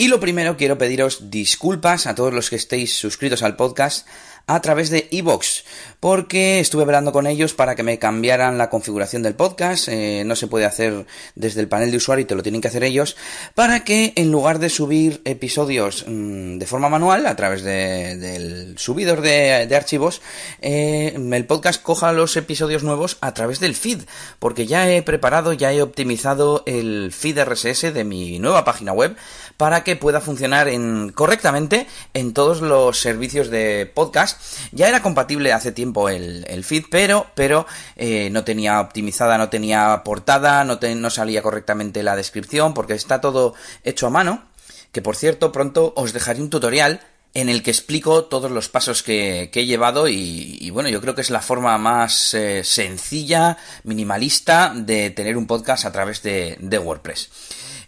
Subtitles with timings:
[0.00, 4.08] Y lo primero quiero pediros disculpas a todos los que estéis suscritos al podcast
[4.46, 5.64] a través de iVoox,
[6.00, 10.34] porque estuve hablando con ellos para que me cambiaran la configuración del podcast, eh, no
[10.36, 13.16] se puede hacer desde el panel de usuario y te lo tienen que hacer ellos,
[13.54, 18.78] para que en lugar de subir episodios mmm, de forma manual a través de, del
[18.78, 20.20] subidor de, archivos,
[20.60, 24.02] eh, el podcast coja los episodios nuevos a través del feed,
[24.38, 29.16] porque ya he preparado, ya he optimizado el feed RSS de mi nueva página web
[29.56, 34.29] para que pueda funcionar en, correctamente en todos los servicios de podcast.
[34.72, 40.02] Ya era compatible hace tiempo el, feed, pero, pero eh, no tenía optimizada, no tenía
[40.04, 44.44] portada, no, no salía correctamente la descripción, porque está todo hecho a mano.
[44.92, 47.00] Que por cierto, pronto os dejaré un tutorial
[47.32, 51.20] en el que explico todos los pasos que, he llevado y, bueno, yo creo que
[51.20, 57.30] es la forma más eh, sencilla, minimalista de tener un podcast a través de WordPress.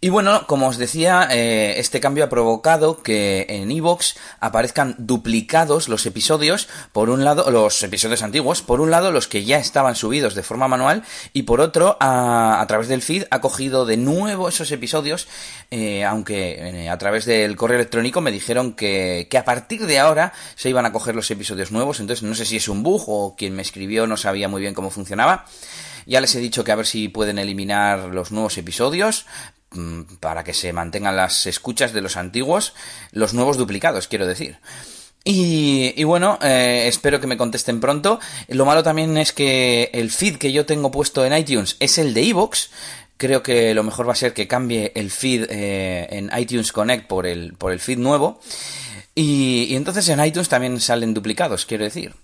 [0.00, 5.88] Y bueno, como os decía, eh, este cambio ha provocado que en iVoox aparezcan duplicados
[5.88, 9.96] los episodios, por un lado, los episodios antiguos, por un lado los que ya estaban
[9.96, 13.96] subidos de forma manual, y por otro, a, a través del feed ha cogido de
[13.96, 15.26] nuevo esos episodios,
[15.72, 19.98] eh, aunque eh, a través del correo electrónico me dijeron que, que a partir de
[19.98, 23.02] ahora se iban a coger los episodios nuevos, entonces no sé si es un bug
[23.08, 25.46] o quien me escribió no sabía muy bien cómo funcionaba.
[26.06, 29.26] Ya les he dicho que a ver si pueden eliminar los nuevos episodios,
[30.20, 32.74] para que se mantengan las escuchas de los antiguos,
[33.12, 34.58] los nuevos duplicados, quiero decir.
[35.24, 38.18] Y, bueno, eh, espero que me contesten pronto.
[38.48, 42.14] Lo malo también es que el feed que yo tengo puesto en iTunes es el
[42.14, 42.68] de iVoox.
[43.18, 47.06] Creo que lo mejor va a ser que cambie el feed eh, en iTunes Connect
[47.06, 48.40] por el, por el feed nuevo.
[49.20, 52.14] Y, entonces en iTunes también salen duplicados, quiero decir.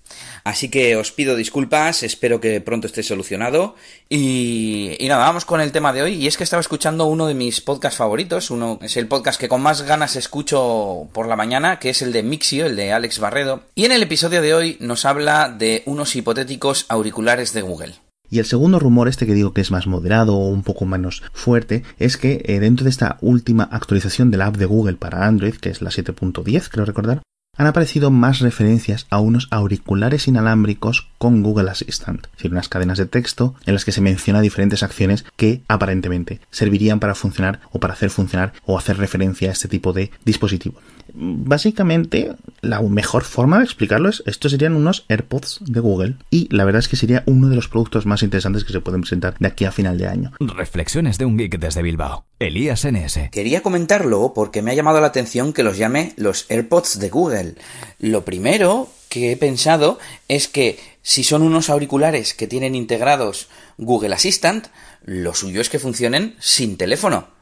[0.44, 3.74] Así que os pido disculpas, espero que pronto esté solucionado.
[4.08, 6.14] Y, y, nada, vamos con el tema de hoy.
[6.14, 8.48] Y es que estaba escuchando uno de mis podcasts favoritos.
[8.52, 12.12] Uno es el podcast que con más ganas escucho por la mañana, que es el
[12.12, 13.64] de Mixio, el de Alex Barredo.
[13.74, 18.03] Y en el episodio de hoy nos habla de unos hipotéticos auriculares de Google.
[18.30, 21.22] Y el segundo rumor, este que digo que es más moderado o un poco menos
[21.32, 25.26] fuerte, es que eh, dentro de esta última actualización de la app de Google para
[25.26, 27.22] Android, que es la 7.10, creo recordar,
[27.56, 32.98] han aparecido más referencias a unos auriculares inalámbricos con Google Assistant, es decir, unas cadenas
[32.98, 37.80] de texto en las que se menciona diferentes acciones que aparentemente servirían para funcionar o
[37.80, 40.80] para hacer funcionar o hacer referencia a este tipo de dispositivo.
[41.12, 46.64] Básicamente, la mejor forma de explicarlo es, estos serían unos AirPods de Google y la
[46.64, 49.46] verdad es que sería uno de los productos más interesantes que se pueden presentar de
[49.46, 50.32] aquí a final de año.
[50.40, 52.24] Reflexiones de un geek desde Bilbao.
[52.44, 53.30] Elías NS.
[53.30, 57.54] Quería comentarlo porque me ha llamado la atención que los llame los AirPods de Google.
[57.98, 64.14] Lo primero que he pensado es que si son unos auriculares que tienen integrados Google
[64.14, 64.68] Assistant,
[65.04, 67.33] lo suyo es que funcionen sin teléfono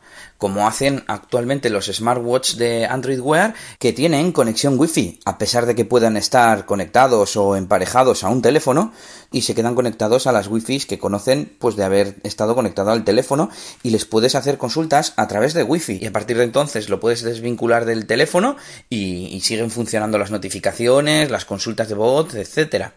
[0.43, 5.77] como hacen actualmente los smartwatch de Android Wear que tienen conexión Wi-Fi, a pesar de
[5.77, 8.93] que puedan estar conectados o emparejados a un teléfono
[9.31, 13.05] y se quedan conectados a las Wi-Fi que conocen pues de haber estado conectado al
[13.05, 13.51] teléfono
[13.85, 16.01] y les puedes hacer consultas a través de Wi-Fi.
[16.03, 18.57] Y a partir de entonces lo puedes desvincular del teléfono
[18.91, 22.95] y, y siguen funcionando las notificaciones, las consultas de voz, etcétera.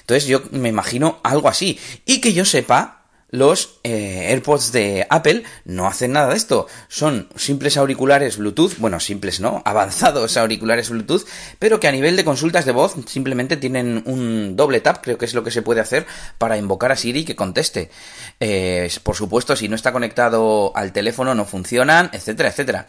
[0.00, 1.78] Entonces yo me imagino algo así.
[2.04, 2.99] Y que yo sepa
[3.30, 6.66] los eh, AirPods de Apple no hacen nada de esto.
[6.88, 11.26] Son simples auriculares Bluetooth, bueno, simples no, avanzados auriculares Bluetooth,
[11.58, 15.24] pero que a nivel de consultas de voz simplemente tienen un doble tap, creo que
[15.24, 16.06] es lo que se puede hacer
[16.38, 17.90] para invocar a Siri que conteste.
[18.40, 22.86] Eh, por supuesto, si no está conectado al teléfono no funcionan, etcétera, etcétera.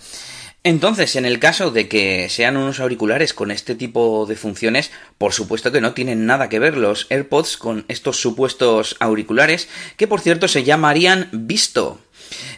[0.63, 5.33] Entonces, en el caso de que sean unos auriculares con este tipo de funciones, por
[5.33, 10.21] supuesto que no tienen nada que ver los AirPods con estos supuestos auriculares, que por
[10.21, 11.99] cierto se llamarían Visto.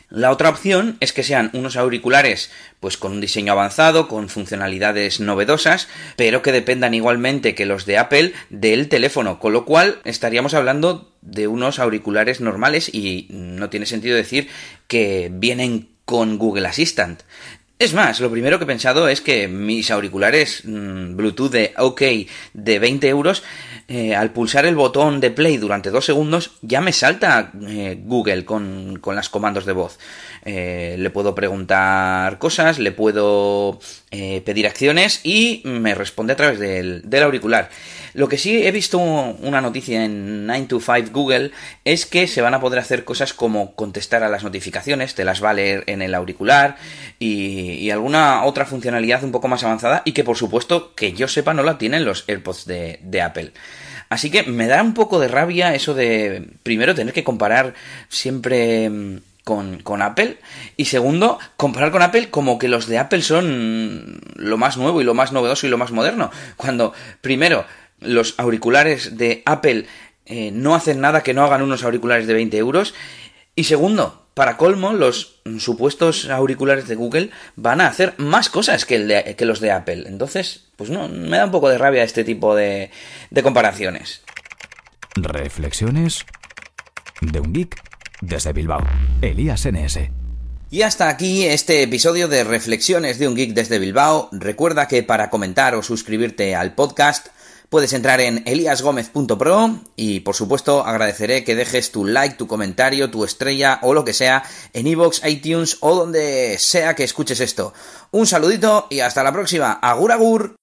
[0.09, 2.51] La otra opción es que sean unos auriculares
[2.81, 7.97] pues con un diseño avanzado, con funcionalidades novedosas, pero que dependan igualmente que los de
[7.97, 13.85] Apple del teléfono, con lo cual estaríamos hablando de unos auriculares normales y no tiene
[13.85, 14.49] sentido decir
[14.87, 17.21] que vienen con Google Assistant.
[17.83, 22.01] Es más, lo primero que he pensado es que mis auriculares mmm, Bluetooth de OK
[22.53, 23.43] de 20 euros,
[23.89, 28.45] eh, al pulsar el botón de play durante dos segundos, ya me salta eh, Google
[28.45, 29.99] con, con, las comandos de voz.
[30.45, 37.03] Eh, le puedo preguntar cosas, le puedo pedir acciones y me responde a través del,
[37.23, 37.69] auricular.
[38.13, 41.51] Lo que sí he visto una noticia en 9to5 Google
[41.83, 45.43] es que se van a poder hacer cosas como contestar a las notificaciones, te las
[45.43, 46.77] va a leer en el auricular
[47.17, 51.53] y, alguna otra funcionalidad un poco más avanzada y que por supuesto que yo sepa
[51.53, 53.51] no la tienen los AirPods de, de Apple.
[54.13, 57.73] Así que me da un poco de rabia eso de, primero, tener que comparar
[58.09, 60.37] siempre mm, con, Apple.
[60.77, 65.03] Y segundo, comparar con Apple como que los de Apple son lo más nuevo y
[65.03, 66.29] lo más novedoso y lo más moderno.
[66.57, 67.65] Cuando, primero,
[68.01, 69.87] los auriculares de Apple
[70.27, 72.93] eh, no hacen nada que no hagan unos auriculares de 20 euros.
[73.55, 78.95] Y segundo, para colmo, los supuestos auriculares de Google van a hacer más cosas que,
[78.95, 80.05] el que los de Apple.
[80.07, 82.89] Entonces, pues no, me da un poco de rabia este tipo de,
[83.29, 84.21] de comparaciones.
[85.15, 86.25] Reflexiones
[87.21, 87.81] de un geek
[88.21, 88.81] desde Bilbao,
[89.21, 89.99] Elías NS.
[90.73, 94.29] Y hasta aquí este episodio de Reflexiones de un Geek desde Bilbao.
[94.31, 97.27] Recuerda que para comentar o suscribirte al podcast
[97.73, 103.25] puedes entrar en eliasgomez.pro y por supuesto agradeceré que dejes tu like, tu comentario, tu
[103.25, 104.43] estrella o lo que sea
[104.73, 107.73] en iVoox, iTunes o donde sea que escuches esto.
[108.11, 109.71] Un saludito y hasta la próxima.
[109.81, 110.55] Agur agur.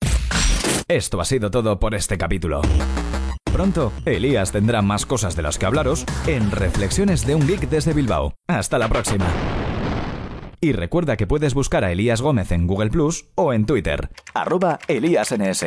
[0.87, 2.63] Esto ha sido todo por este capítulo.
[3.53, 7.93] Pronto, Elías tendrá más cosas de las que hablaros en Reflexiones de un Geek desde
[7.93, 8.35] Bilbao.
[8.47, 9.27] Hasta la próxima.
[10.61, 14.11] Y recuerda que puedes buscar a Elías Gómez en Google Plus o en Twitter.
[14.33, 15.65] Arroba ElíasNS.